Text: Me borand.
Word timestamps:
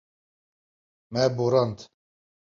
Me 1.11 1.29
borand. 1.35 1.77